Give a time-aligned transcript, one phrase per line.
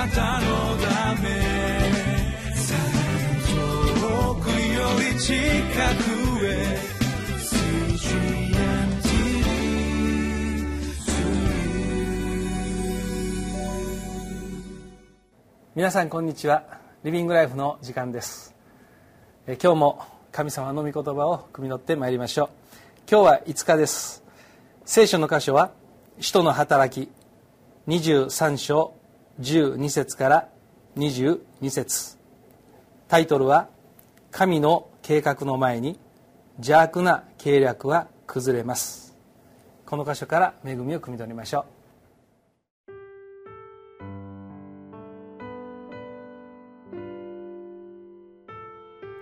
[0.00, 1.28] なたのため。
[3.50, 6.80] 遠くより近くへ。
[15.74, 16.64] 皆さんこんにちは。
[17.04, 18.54] リビングライフの時間です。
[19.46, 22.48] え今日も神様の御言葉を汲み取ってまいりましょう。
[23.10, 24.24] 今日は5日です。
[24.86, 25.72] 聖書の箇所は
[26.20, 27.10] 使徒の働き。
[27.86, 28.99] 23章
[29.40, 30.48] 12節から
[30.96, 32.18] 22節。
[33.08, 33.68] タイトルは
[34.30, 35.98] 神の計画の前に
[36.58, 39.16] 邪悪な計略は崩れます。
[39.86, 41.64] この箇所から恵みを汲み取りましょう。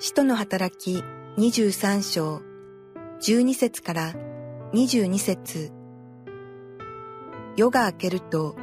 [0.01, 1.03] 使徒の働き
[1.39, 2.43] 23章
[3.21, 4.15] 12節から
[4.73, 5.73] 22節。
[7.57, 8.57] 夜が明けると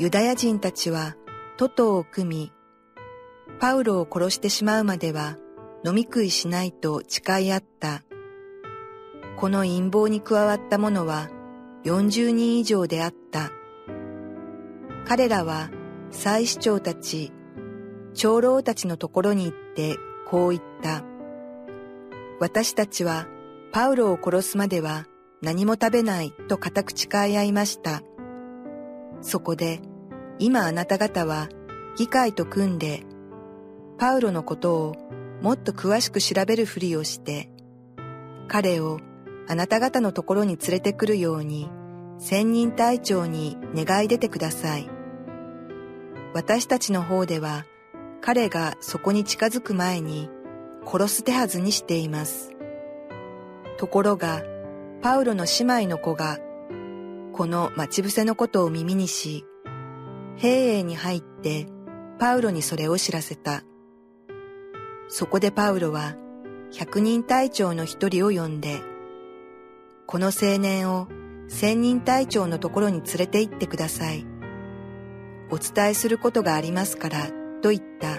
[0.00, 1.14] ユダヤ人たちは
[1.58, 2.52] 徒党を組み
[3.58, 5.36] パウロを殺してしまうまでは
[5.84, 8.02] 飲み食いしないと誓い合った
[9.36, 11.28] この陰謀に加わった者は
[11.84, 13.50] 40人以上であった
[15.04, 15.68] 彼らは
[16.10, 17.30] 祭司長たち
[18.14, 19.96] 長老たちのところに行って
[20.26, 21.04] こう言った。
[22.40, 23.26] 私たちは
[23.70, 25.06] パウロを殺すまでは
[25.42, 28.02] 何も食べないと固く誓い合いました。
[29.20, 29.80] そこで
[30.40, 31.48] 今あなた方は
[31.96, 33.04] 議会と組んで
[33.98, 34.96] パウロのことを
[35.40, 37.48] もっと詳しく調べるふりをして
[38.48, 38.98] 彼を
[39.46, 41.70] あなた方のところに連れてくるように
[42.18, 44.90] 千人隊長に願い出てください。
[46.34, 47.64] 私たちの方では
[48.20, 50.28] 彼がそこに近づく前に
[50.86, 52.50] 殺す手はずにしています。
[53.78, 54.42] ところが、
[55.00, 56.38] パウロの姉妹の子が、
[57.32, 59.46] この待ち伏せのことを耳にし、
[60.40, 61.66] 兵営に入って
[62.18, 63.62] パウロにそれを知らせた。
[65.08, 66.16] そこでパウロは
[66.72, 68.80] 百人隊長の一人を呼んで、
[70.06, 71.08] この青年を
[71.48, 74.24] 千人隊長のところに連れて行ってください。
[75.50, 77.26] お伝えすることがありますから
[77.60, 78.18] と言った。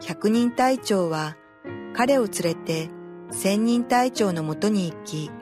[0.00, 1.36] 百人隊長は
[1.94, 2.90] 彼を連れて
[3.32, 5.32] 千人隊長のもとに行き、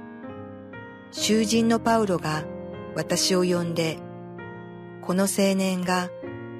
[1.11, 2.45] 囚人のパウロが
[2.97, 3.99] 私を呼んで、
[5.09, 6.11] この青年が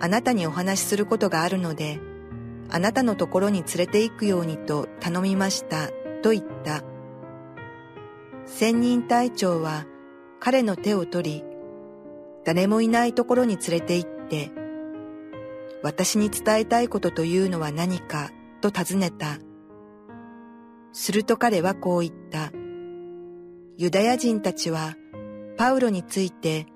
[0.01, 2.01] あなたにお話しすることがあるので、
[2.71, 5.91] あなたのところに連れて行くようにと頼みました
[6.23, 6.83] と言った。
[8.47, 9.85] 千人隊長は
[10.41, 11.45] 彼の手を取り、
[12.47, 14.51] 誰もいないところに連れて行って、
[15.83, 18.31] 私に伝えたいことというのは何か
[18.63, 19.37] と尋ねた。
[20.95, 22.51] すると彼はこう言った。
[23.77, 24.95] ユダヤ人たちは
[25.59, 26.67] パウロについて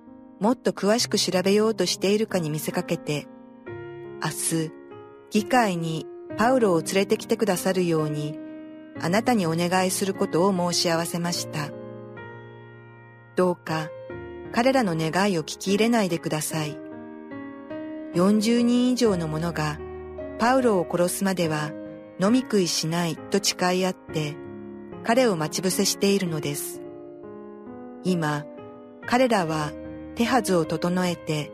[0.43, 3.29] もっと詳しく調べようとしているかに見せかけて、
[4.21, 4.73] 明日、
[5.31, 6.05] 議会に
[6.37, 8.37] パウロを連れてきてくださるように、
[9.01, 11.71] あなたにお願いすることを申し合わせました。
[13.37, 13.89] どうか、
[14.51, 16.77] 彼らの願いを聞き入れないでください。
[18.15, 19.79] 40人以上の者が
[20.41, 21.71] パウロを殺すまでは
[22.21, 24.35] 飲み食いしないと誓い合って
[25.05, 26.83] 彼を待ち伏せしているのです。
[28.03, 28.45] 今、
[29.07, 29.71] 彼らは
[30.15, 31.51] 手はずを整えて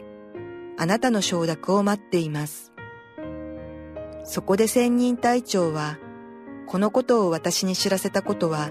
[0.76, 2.72] あなたの承諾を待っています。
[4.24, 5.98] そこで仙人隊長は
[6.66, 8.70] このことを私に知らせたことは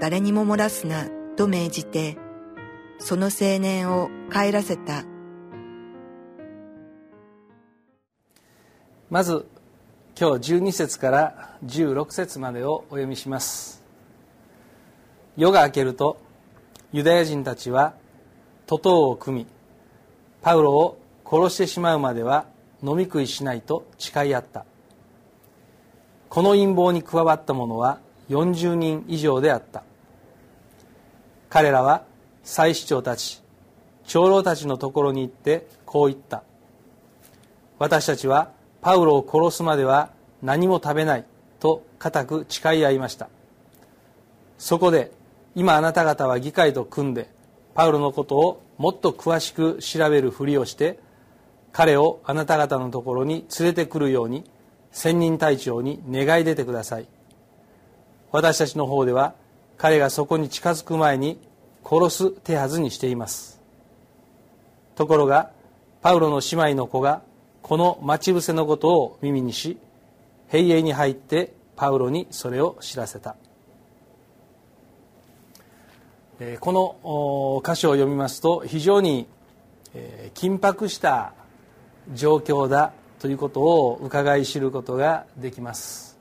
[0.00, 2.16] 誰にも漏らすなと命じて
[2.98, 5.04] その青年を帰らせた。
[9.08, 9.46] まず
[10.18, 13.84] 今日12節から16節までをお読みします
[15.36, 16.18] 夜が明けると
[16.92, 17.94] ユダヤ人たちは
[18.66, 19.46] 徒党を組み
[20.42, 22.46] パウロを殺してしまうまでは
[22.82, 24.64] 飲み食いしないと誓い合った。
[26.28, 29.82] この陰謀に加わった者は40人以上であった。
[31.48, 32.04] 彼らは
[32.42, 33.42] 祭司長たち
[34.06, 36.42] 長老たちのところに行ってこう言った。
[37.78, 40.10] 私たちはパウロを殺すまでは
[40.42, 41.24] 何も食べない
[41.60, 43.28] と固く誓い合いました。
[44.58, 45.12] そこで
[45.54, 47.28] 今あなた方は議会と組んで
[47.76, 50.98] パウロのことをもっと詳しく調べるふりをして
[51.72, 54.50] 彼をあなた方のところに連れてくるように
[54.92, 57.06] 千人隊長に願い出てください。
[58.32, 59.34] 私たちの方では
[59.76, 61.38] 彼がそこに近づく前に
[61.84, 63.60] 殺す手はずにしています。
[64.94, 65.50] ところが
[66.00, 67.20] パウロの姉妹の子が
[67.60, 69.76] この待ち伏せのことを耳にし
[70.48, 73.36] 兵営に入ってパウロにそれを知らせた。
[76.60, 79.26] この箇所を読みますと非常に
[80.34, 81.32] 緊迫した
[82.12, 86.18] 状況だということを伺い知ることができます。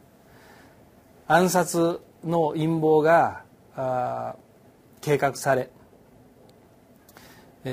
[1.27, 3.43] 暗殺の陰謀が
[5.01, 5.69] 計画され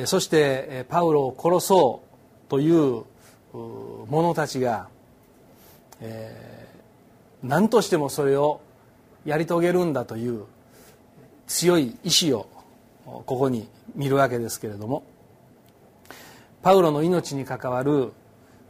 [0.06, 2.03] そしてパウロを殺そ
[2.47, 3.05] うという
[4.09, 4.88] 者たちが、
[6.00, 8.62] えー、何としてもそれを
[9.27, 10.45] やり遂げるんだという
[11.52, 12.49] 強い意志を
[13.04, 15.04] ここに見るわけですけれども
[16.62, 18.12] パウロの命に関わる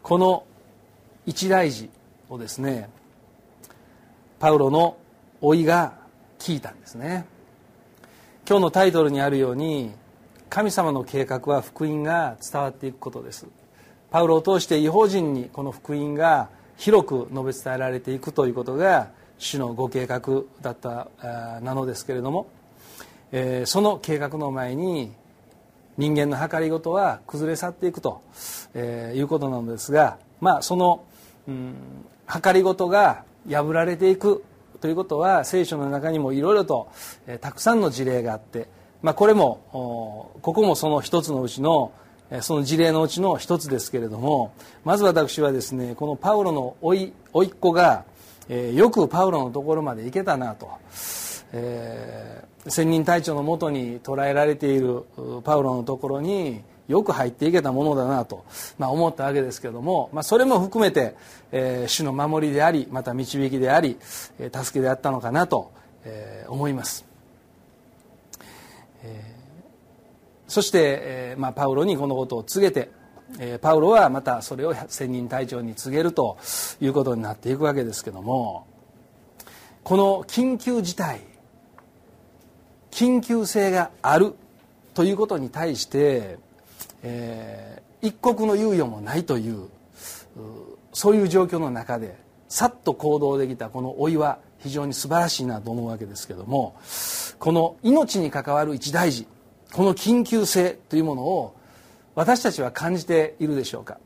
[0.03, 0.45] この
[1.25, 1.89] 一大事
[2.29, 2.91] をですね
[4.41, 4.97] パウロの
[5.41, 5.95] 老いが
[6.41, 7.25] 聞いたんですね。
[8.49, 9.93] 今日のタイトルにあるように
[10.51, 13.47] 神様の計画は福音が伝わっていくことです。
[14.11, 20.21] パウロを通して違法人にこの福音が広く述べ伝えられていくということが主のご計画
[20.61, 21.09] だった
[21.61, 22.49] なのですけれども、
[23.33, 25.13] えー、その計画の前に
[25.99, 28.23] 人間の計りごとは崩れ去っていくと、
[28.75, 31.05] えー、いうことなのですが、まあ、その、
[31.49, 31.75] うん、
[32.43, 34.45] 計りごとが破られていく
[34.81, 36.91] ということは聖書の中にもいろいろと、
[37.27, 38.69] えー、たくさんの事例があって
[39.03, 41.93] まあ、これもここもその一つのうちの
[42.41, 47.13] その事例のうちの一つですけれどもまず私はですねこのパウロの甥い
[47.47, 48.05] っ子が、
[48.49, 50.71] えー、よくパウロのところまで行けたなと、
[51.53, 55.05] えー、仙人隊長のもとに捕らえられている
[55.45, 58.45] パウロのところによく入っていけたものだなと、
[58.79, 61.15] まあ、思ったわけですけども、まあ、それも含めて、
[61.53, 63.97] えー、主の守りでありまた導きであり、
[64.39, 65.73] えー、助けであったのかなと、
[66.05, 67.13] えー、思います。
[70.53, 72.91] そして、えーまあ、パウロにこのことを告げて、
[73.39, 76.37] えー、パウロはまたそれを千人隊長に告げると
[76.79, 78.67] いうことになっていくわけですけども
[79.83, 81.23] この緊急事態
[82.93, 84.35] 緊急性がある
[84.95, 86.39] ということに対して、
[87.03, 89.69] えー、一刻の猶予もないという
[90.93, 92.17] そういう状況の中で
[92.49, 96.77] さっと行動できたこの老いは非常に素晴らしいなと思うわけですけども
[97.39, 99.27] この命に関わる一大事
[99.73, 101.57] この緊急性というものを
[102.15, 103.97] 私たちは感じているでしょうか？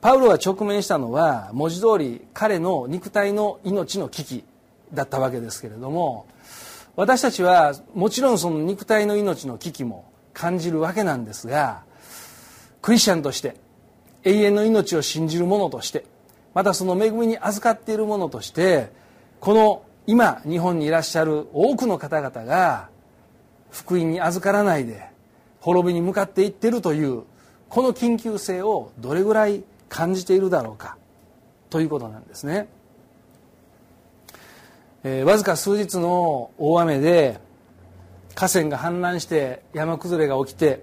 [0.00, 4.44] パウロが直面したのは文字通り彼の肉体の命の危機
[4.92, 6.26] だったわけですけれども
[6.96, 11.82] 私たちはもちろんその肉体の命の危機も感じるわけなんですが
[12.82, 13.56] クリスチャンとして
[14.22, 16.04] 永遠の命を信じる者として
[16.54, 18.90] またその恵みに預かっている者として
[19.40, 22.88] この今日本にいらっしゃる多くの方々が
[23.70, 25.08] 福音に預からないで
[25.60, 27.24] 滅びに向かっていってるという
[27.68, 30.96] この緊急性をどれぐらい感じているだろうか
[31.70, 32.68] ということなんですね、
[35.06, 37.38] えー、わずか数日の大雨で
[38.34, 40.82] 河川が氾濫して山崩れが起きて、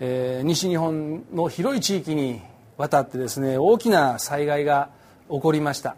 [0.00, 2.40] えー、西日本の広い地域に
[2.78, 4.88] わたってですね大きな災害が
[5.28, 5.96] 起こりました。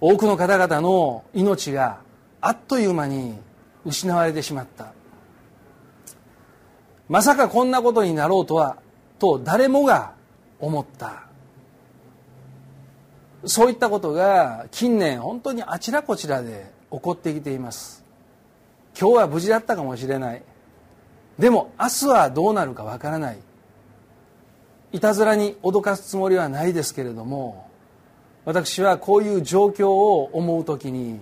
[0.00, 2.00] 多くの方々の命が
[2.40, 3.34] あっという間に
[3.84, 4.94] 失われてしまった。
[7.08, 8.78] まさかこんなことになろうとは
[9.18, 10.14] と誰もが
[10.58, 11.26] 思った。
[13.46, 18.04] そういったことが近年本当にあちらこちらで起こってきています。
[18.98, 20.42] 今日は無事だったかもしれない。
[21.38, 23.38] でも明日はどうなるかわからない。
[24.92, 27.68] いたずらに脅かすつもりはないですけれども
[28.44, 31.20] 私はこういう状況を思う時に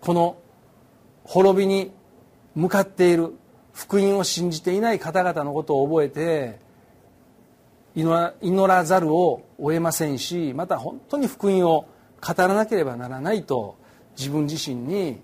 [0.00, 0.36] この
[1.24, 1.92] 滅びに
[2.54, 3.32] 向かっている
[3.72, 6.58] 福音を信じていない方々のことを覚えて
[7.96, 11.88] 祈らざるを得ませんしまた本当に福音を
[12.20, 13.76] 語らなければならないと
[14.18, 15.22] 自分自身に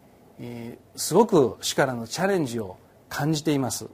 [0.97, 2.79] すごく主からのチャレンジを
[3.11, 3.89] 感じています。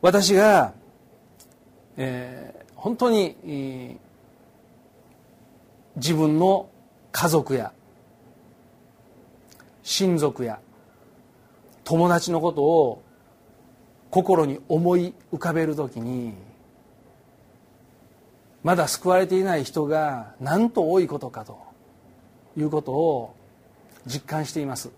[0.00, 0.72] 私が、
[1.96, 3.98] えー、本当に
[5.96, 6.68] 自分の
[7.12, 7.72] 家族や
[9.82, 10.60] 親族や
[11.84, 13.02] 友達のことを
[14.10, 16.34] 心に思い浮かべる時に
[18.62, 21.58] まだ救われていない人がなんと多いことかと
[22.56, 23.34] いうことを
[24.06, 24.90] 実感しています。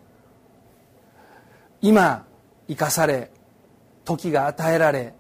[1.81, 2.25] 今
[2.69, 3.31] 生かされ
[4.05, 5.15] 時が与えられ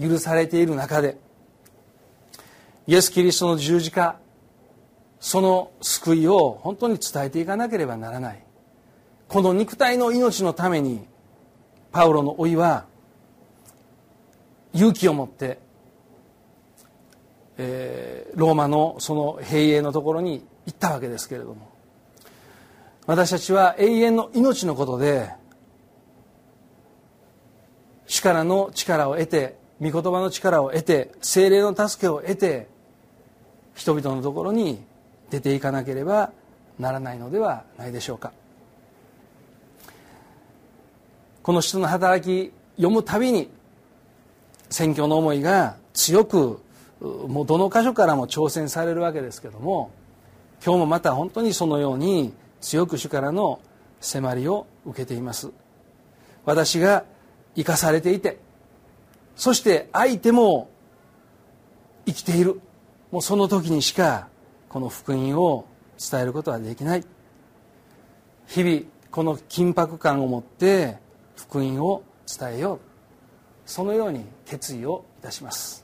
[0.00, 1.18] 許されている中で
[2.86, 4.18] イエス・キリストの十字架
[5.20, 8.42] その救いを本当に伝えていかなければならない。
[9.28, 11.06] この肉体の命のために
[11.92, 12.86] パウロの老いは
[14.74, 15.58] 勇気を持って、
[17.58, 21.72] えー、ローマのその兵営のところに行ったわけですけれども。
[23.06, 25.30] 私たちは永遠の命のことで
[28.06, 32.68] 主からの力を得て御言葉の力を得て精霊の助けを得て
[33.74, 34.80] 人々のところに
[35.30, 36.30] 出ていかなければ
[36.78, 38.32] ならないのではないでしょうか。
[41.42, 43.50] この人の働き読むたびに
[44.72, 46.60] 宣教の思いが強く
[47.00, 49.90] もうどの箇所からも挑戦されるわけですけども
[50.64, 53.60] 今日もまた本当にそのように強く主からの
[54.00, 55.50] 迫りを受けています。
[56.44, 57.04] 私が
[57.56, 58.38] 生かされていて
[59.36, 60.70] そして相手も
[62.06, 62.60] 生きている。
[63.10, 64.28] もうその時にしか
[64.68, 65.66] この福音を
[65.98, 67.04] 伝えることはできない。
[68.46, 70.98] 日々この緊迫感を持って
[71.36, 72.91] 福音を伝えよう。
[73.64, 75.82] そのように決意をいたします。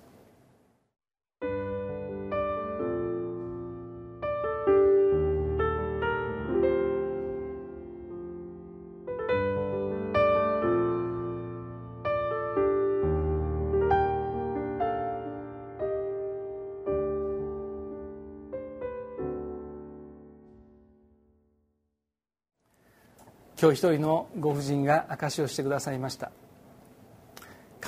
[23.61, 26.30] 今日一人のご婦人が証しをしてくださいました。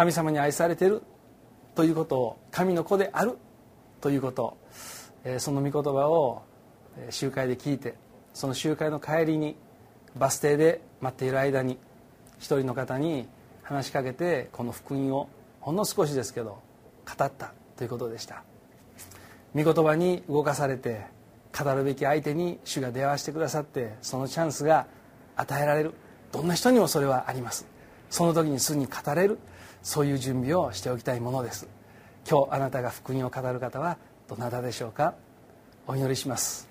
[0.00, 1.02] 神様に愛されてる
[1.74, 3.36] ということを神の子である
[4.00, 4.56] ということ
[5.36, 6.40] その御言葉を
[7.10, 7.96] 集会で聞いて
[8.32, 9.56] その集会の帰りに
[10.16, 11.76] バス停で待っている間に
[12.38, 13.28] 一人の方に
[13.62, 15.28] 話しかけてこの福音を
[15.60, 16.62] ほんの少しですけど
[17.04, 18.42] 語ったということでした。
[19.54, 21.04] 御言葉に動かされて
[21.54, 24.86] 語るべき相手に主が出会わせてくださってそのチャンスが
[25.36, 25.92] 与えられる。
[26.32, 27.66] どんな人にもそれはあります。
[28.08, 29.38] その時にすぐに語れる。
[29.82, 31.68] そういう準備をしておきたいものです。
[32.28, 33.96] 今日あなたが福音を語る方は
[34.28, 35.14] どなたでしょうか？
[35.86, 36.68] お祈りします。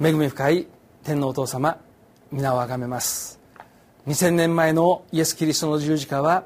[0.00, 0.66] 恵み深い
[1.04, 1.78] 天皇お父様
[2.30, 3.38] 皆をあがめます。
[4.06, 6.44] 2000年前のイエス・キリストの十字架は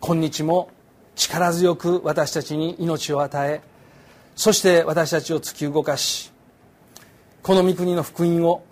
[0.00, 0.70] 今日も
[1.14, 3.60] 力強く私たちに命を与え
[4.34, 6.32] そして私たちを突き動かし
[7.42, 8.64] この御国の福音を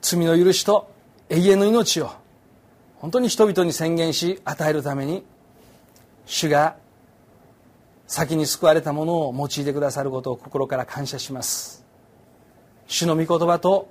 [0.00, 0.90] 罪の許しと
[1.28, 2.10] 永遠の命を
[3.00, 5.24] 本当に人々に宣言し与えるために
[6.26, 6.76] 主が
[8.06, 11.84] 先に救われたものを用いてくださることを心から感謝します。
[12.86, 13.90] 主の御言葉と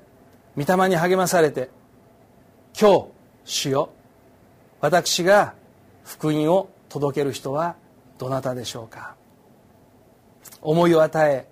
[0.58, 1.70] 御霊に励まされて
[2.80, 3.06] 今日
[3.46, 3.90] 主よ
[4.82, 5.54] 私が
[6.04, 7.76] 福音を届ける人は
[8.18, 9.16] どなたでしょうか。
[10.62, 11.48] 思いを与え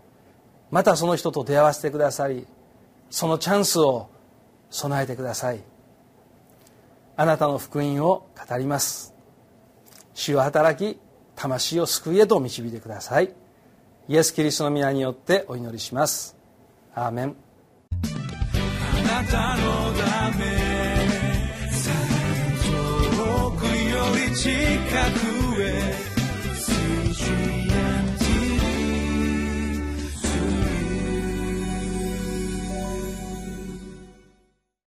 [0.72, 2.48] またその人と出会わせてくださり
[3.12, 4.10] そのチャンスを
[4.72, 5.62] 備えてください。
[7.18, 9.14] あなたの福音を語ります。
[10.14, 11.00] 主を働き
[11.36, 13.34] 魂を救いへと導いてください。
[14.08, 16.36] イエス・キリストの皆によってお祈りします。
[16.94, 17.36] アーメン。
[18.08, 20.46] あなたのため
[22.64, 24.52] 遠くより近
[25.56, 25.95] くへ。